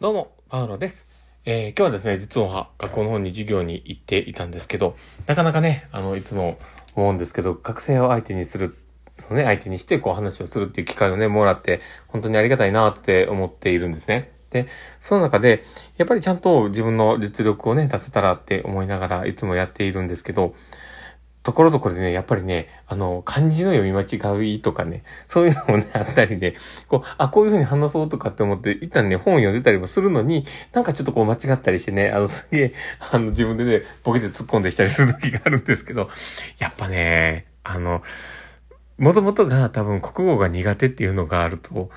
[0.00, 1.06] どうも、パウロです。
[1.44, 4.96] えー今日はですね、実は学校の方に授業に行っていたんですけど、
[5.28, 6.58] なかなかね、あの、いつも
[6.96, 8.76] 思うんですけど、学生を相手にする、
[9.20, 14.32] そのね、相手にしてこう話をするっていう機会をね、もらって、本当にありがたいなって思っているんですね。
[14.50, 14.66] で、
[14.98, 15.62] その中で、
[15.96, 20.56] やっぱりちゃんと自分の実力をね、出せたらって思いながらいつもやっているんですけど、
[21.44, 26.54] ところどころでね、やっぱりね、あの、漢字の読み間違いとかね、そういうのもね、あったりね、
[26.88, 32.72] こう、あ、こういう風に話そうとかって思って、一旦ね、本読んでたりもするのに、なんかちょっとこう間違ったりしてね、あの、すげえ、
[33.12, 36.08] あの、自分でね、ボケて突っ込んでしたりする時があるんですけど、
[36.58, 38.02] やっぱね、あの、
[38.96, 41.90] もともとが多分国語が苦手っていうのがあると、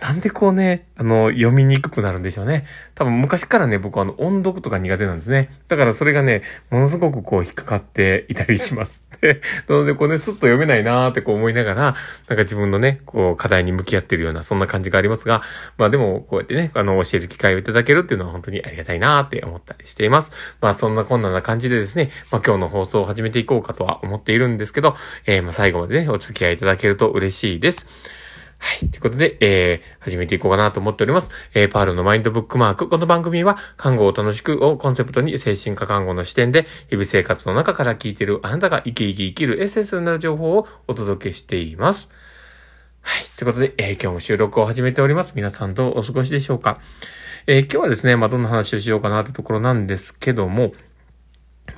[0.00, 2.64] なんでこうね、あの、読みにくくなるんでしょうね。
[2.94, 5.50] 多分昔からね、僕はあの、音読とか苦手なんですね。
[5.68, 9.02] だからそれがね、ものすごくこう引っかかっていたりします。
[9.20, 11.94] で、 なのでこうね、スッと読めないなーってこう思いながら、なん
[12.28, 15.42] か自分のね、こう課題に向き合ってるような、そんな感じがありますが、
[15.76, 20.32] まあでも、こうやってね、あの、教える機会をいただけるっていうのは本当にありがたいなーって思ったりしています。
[20.60, 24.96] まあそんなこんなな感じでですね、まあ今日の放送を始めていこうかとは思っているんですけど、
[25.26, 27.86] えー、まあ最後までね、お付き合いいただけると嬉しいです。
[28.62, 28.90] はい。
[28.90, 31.28] ということで、えー、始めていこうかなと思っております。
[31.54, 32.90] えー、パールのマインドブックマーク。
[32.90, 42.10] この番組は、看護を楽しくをコンセプトに精神科看護の視点で、日々生活の中から聞いているあなたが生き生き生きるエッセンスになる情報をお届けしています。
[43.00, 43.24] はい。
[43.38, 45.32] ということで、えー、今日も収録を始めております。
[45.34, 46.78] 皆さんどうお過ごしでしょうか？
[47.46, 50.74] えー、今日はですね、まあ、どんな話をしようかなってところなんですけども、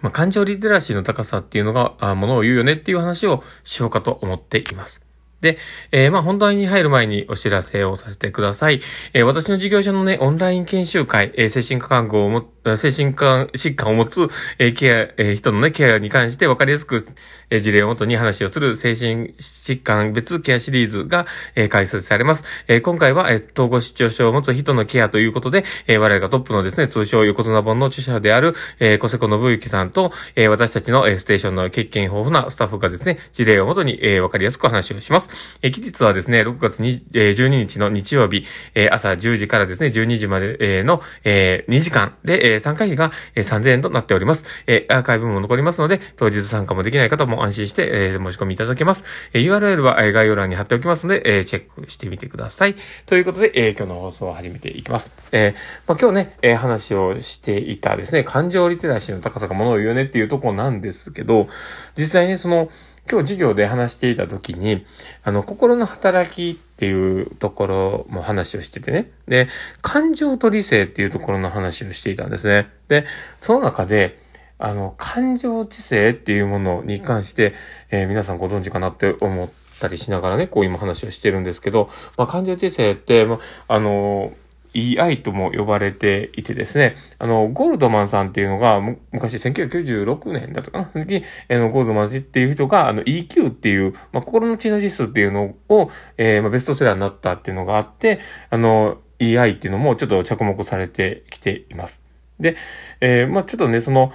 [0.00, 5.02] まあ、感情リテラシーの高さっていうのが、あものを言うよねっていう話をしようかと思っています。
[5.40, 5.58] で、
[5.90, 8.80] えーまあ、本題に入る前にお知らせをさせてください。
[9.14, 17.06] えー私の事業所のね、オンライン研修会、えー精神科看護をも、精神科疾患を持つ、えーケア、えー人のね、ケアに関して分かりやすく、
[17.50, 22.44] えー事例をもとに話をする精神疾患別ケアシリーズが、えー開催されます。
[22.68, 35.29] えー今回は、えー統合失調症を持つ人のケアということで、えー我々がトップのですね、通称横綱本の著者である、えー小瀬子信之さんと、えー私たちの、えーステーションの経験豊富なスタッフがですね、事例をもとに、えー分かりやすくお話をします。
[35.62, 44.46] え期日はですね、6月に、えー12日の日曜日、えー朝10時からですね、12時まで、えの、えー2時間で、えー参加費が、えー3000円となっております。
[44.66, 49.04] えーアーカイブも残りますので、当日参加もできない方も安心して、えー申し込みいただけます。
[49.32, 52.74] えー URL は、えー概要欄に貼っておきますので、えーチェックしてみてください。
[53.06, 55.12] ということで、えー今日の放送を始めていきます。
[55.32, 55.52] えー
[55.86, 61.48] まあ、今日ね、えー話をしていたですね、感情リテラシーの高さがものを言うねっていうとこなんですけど、
[61.96, 62.70] 実際にその、
[63.10, 64.86] 今日授業で話していた時に、
[65.24, 69.10] あの、心の働きっていうところも話をしててね。
[69.26, 69.48] で、
[69.82, 72.68] 感情と理性っていうところの話をしていたんですね。
[72.86, 73.04] で、
[73.38, 74.18] その中で、
[74.58, 77.54] あの、感情知性っていうものに関して、
[77.90, 79.50] えー皆さんご存知かなって思っ
[79.80, 84.32] たりしながらね、こう今話をしてるんですけど、まあ、感情知性って、まあ、あの
[84.74, 88.80] EI とも呼ばれていてですね、あの、ゴールドマンさんっていうのが、
[89.12, 98.20] 昔1996年だったかな、時、あの、ゴールドマンっていう人が、あの、EQ っていう、まあ、心の知能指数っていうのを、えーまあ、ベストセラーになったっていうのがあって、
[98.50, 102.02] あの、EI っていうのもちょっと着目されてきています。
[102.38, 102.56] で、
[103.00, 104.12] えーまあ、ちょっとね、その、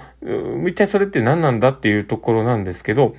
[0.67, 3.15] 一体それって何なんだっていうところなんですけど、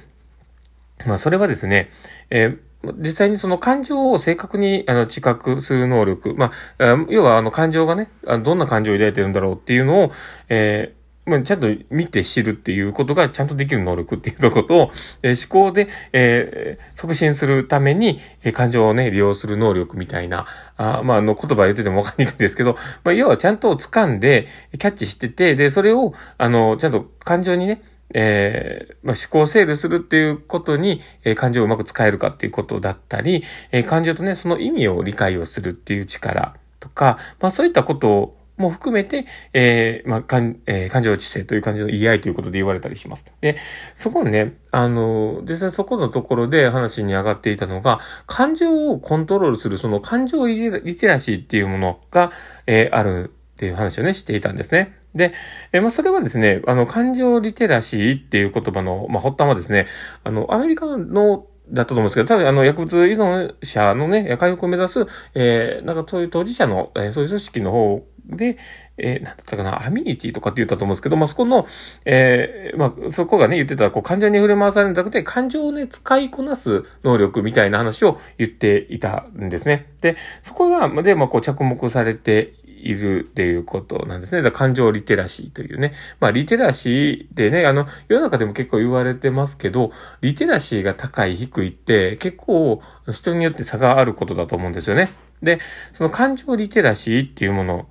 [1.04, 1.91] まあ、それはですね、
[2.30, 2.66] えー
[2.98, 8.08] 実際にその感情を正確にあの知覚する能力、まあ、要はあの感情がね、
[8.42, 10.12] どんな感情を抱いてるんだろうっていうのを、
[10.48, 10.96] えー
[11.26, 14.92] ま、ちゃんと見て知るっていうことがちゃんとできる能力っていうところと、
[15.22, 20.46] えー思考で、えー促進するために、えー感情をね、利用する能力みたいな、
[20.76, 24.46] あまあ、あの、言葉言っててもわかりにくいんですけど、まあ、要はちゃんと掴んで、
[24.78, 27.82] キャッチしてて、で、それを、あの、ちゃんと感情にね、
[28.15, 43.27] えーまあ、思考整理するっていうことに、えー感情をうまく使えるかっていうことだったり、えー感情とね、その意味を理解をするっていう力とか、まあそういったことも含めて、えーまあ、感、えー感情知性という感じの言い合いということで言われたりします。
[43.41, 43.59] で、
[43.94, 52.33] そこにね、あの、実際そこのところで話に上がっていたのが、感情をコントロールするその感情リテラリテラシーっていうものが、
[52.67, 54.94] えーあるっていう話をね、していたんですね。
[55.16, 55.32] で、
[55.72, 59.86] えまあ、それはですね、あの、感情リテラシーっていう言葉の、まあ、発端はですね、
[60.22, 68.56] あの、アメリカの、だったと思うんですけど、ただ、あの、薬物依存者のね、夜回復を目指す、えー、なんかそういう当事者の、えーそういう組織の方で、
[68.98, 71.66] えー、なんだったかな、アミニティとかって言ったと思うんですけど、まあ、そこの、
[72.04, 79.92] えー、まあ、そこがね、言ってた、こう、感情に触れ回されるんじゃなくて、感情をね、使いこなす能力みたいな話を言っていたんですね。
[80.00, 82.54] で、そこが、で、まあ、こう、着目されて
[82.88, 84.43] いるっていうことなんですね。
[84.43, 85.93] だから感情リテラシーというね。
[86.21, 89.91] まあ、リテラシーでね、あの、世の中でも結構言われてますけど、
[90.21, 92.81] リテラシーが高い、低いって結構
[93.11, 95.12] 人によって差があることだと思うんですよね。
[95.43, 95.61] で、
[95.93, 97.88] その感情リテラシーっていうもの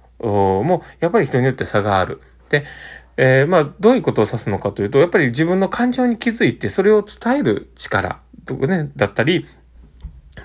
[0.63, 2.21] も、やっぱり人によって差がある。
[2.49, 2.65] で、
[3.17, 9.47] えー、まあ、どういうことを指すのかというと、やっぱり自分の感情に気づいて、それを伝える力とかね、だったり、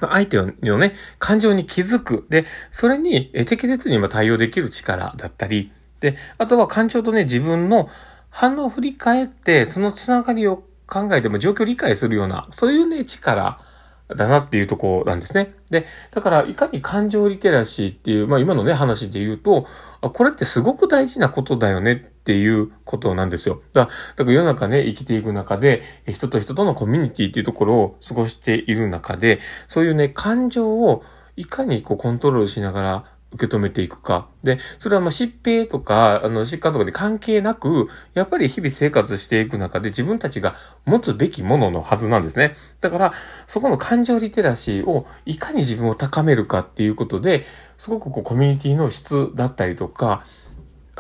[0.08, 2.26] 相手のね、感情に気づく。
[2.30, 7.88] で、それに適切に対応できる力だったり、で、あとは感情とね、自分の
[8.30, 13.60] 反応を振り返って、そのつながりを考えても状況を理解するような、そういうね、力
[14.08, 15.54] だなっていうとこなんですね。
[15.70, 19.66] で、だから、いかに感情リテラシーっていう、まあ今のね、話で言うと、
[20.00, 23.62] これってすごく大事なことだよねっていうことなんですよ。
[23.72, 31.02] だだから世の中ね、生きていく中で、人と人とのコミュニティっていうところを過ごしている中で、そういうね、感情を
[31.36, 34.28] いかにこうコントロールしながら受け止めていくか。
[34.42, 42.56] で、それはまあ疾病とか、あの、疾患とかで関係なく、やっぱり日々生活していく中で自分たちが持つべきもののはずなんですね。
[42.80, 43.12] だから、
[43.46, 47.44] そこの感情リテラシーをいかに自分を高めるかっていうことで、
[47.78, 50.24] すごくこうコミュニティの質だったりとか、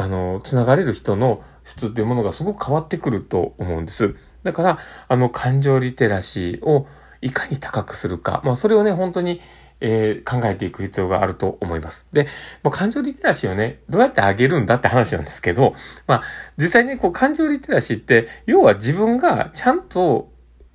[0.00, 4.14] あの、つながれる人の質っていうものがすごく変わってくると思うんです。
[4.42, 6.86] だから、あの、感情リテラシーを
[7.20, 8.40] いかに高くするか。
[8.42, 9.42] まあ、それをね、本当に、
[9.80, 12.06] えー、考えていく必要があると思います。
[12.12, 12.28] で、
[12.62, 15.74] まあ、感情リテラシーをね、どうやって上げるんだって話なんですけど、
[16.06, 16.22] まあ、
[16.56, 20.29] 実際ね、こう、感情リテラシーって、要は自分がちゃんと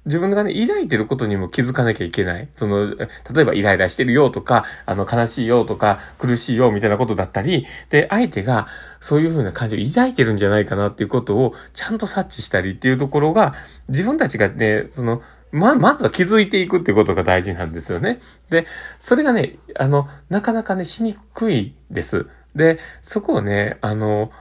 [0.05, 2.47] 自分がね、抱いてることにも気づかなきゃいけない。
[2.55, 3.05] その、例
[3.39, 8.67] えばイライラしてるよとか、あの、悲しいよとか、苦しいよみたいなことだったり、で、相手が
[8.99, 13.55] そういう風な感情を抱いてるんじゃないかなっていうことをちゃんと察知したりっていうところが、
[13.89, 15.21] 自分たちがね、その、
[15.51, 18.19] ま、まずは気づいていくっていうことが大事なんですよね。
[18.49, 18.67] で、
[18.99, 22.27] それがね、あの、なかなかね、しにくいです。
[22.55, 24.31] で、そこをね、あの、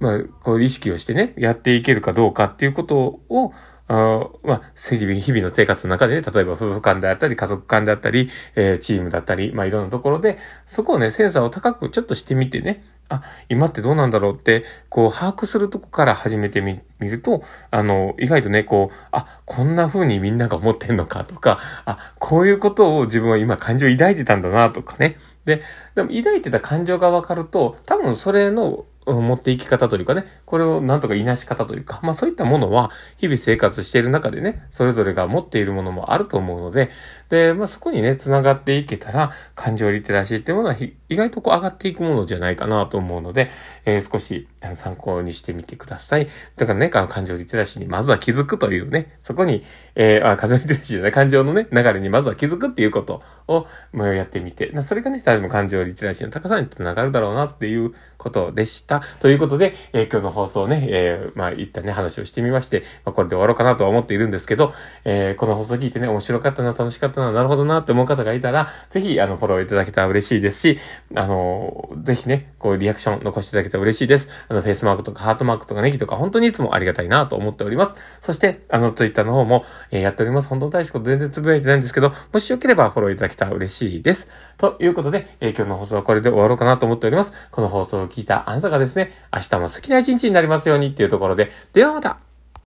[0.00, 3.52] まあ、こう意識をしてね、やっていけるかどうかっていうことを、
[3.94, 25.18] あまあ、日々の生活の中でね、例えば夫婦間であったり、家族間であったり、えー、チームだったり、まあいろんなところで、そこをね、センサーを高くちょっとしてみてね、あ、今ってどうなんだろうって、こう、把握するとこから始めてみ、みると、あの、意外とね、こう、あ、こんな風にみんなが思ってんのかとか、あ、こういうことを自分は今感情を抱いてたんだなとかね。
[25.44, 25.62] で、
[25.94, 36.90] でも抱いてた感情がわかると、多分それの持っていき方というかね、これをなんとかいなし方というか、まあそういったものは日々生活している中でね、それぞれが持っているものもあると思うので、
[37.28, 40.76] で、まあそこにね、繋がっていけたら、感情リテラシーっていうものは
[41.08, 43.50] 意外とこう上がっていくものじゃないかなと思うので、
[43.84, 46.28] えー、少し参考にしてみてください。
[46.56, 49.64] だからね、感情リテラシーにまずは気づくというね、そこに、
[49.94, 59.02] えー、あ、感情リテラシーじゃない、感情のね、流れにまずは気づくっていうことを、まあ、やってみて、それがね、多分感情リテラシーの高さにつながるだろうなっていうことでした。。
[59.20, 64.72] ということで、えー、今日の放送ね、えー、まあ、いったね、話をしてみまして、まあ、これで終わろうかなとは思っているんですけど、
[65.04, 70.78] えー、この放送聞いてね、面白かったな、楽しかったな、なるほどなって思う方がいたら、ぜひ、あの、フォローいただけたら嬉しいですし、
[71.14, 74.28] あの、ぜひね、こう、リアクション残していただけたら嬉しいです。
[74.52, 77.96] あの、フェイスマークとかハートマークとかネギとか、本当にいつもありがたいなと思っております。
[78.20, 80.48] そして、あの、ツイッターの方も、えー、やっております。
[80.48, 84.28] 本当に大したこと全然つぶやいてないんですけど、もしよければフォローいただけたら嬉しいです。
[84.58, 87.32] ということで、えー、今日の放送はこれで終わろうかなと思っております。
[87.50, 92.18] この放送を聞いたあなたがですね、明日も好きな一日になりますようにっていうところで、ではまた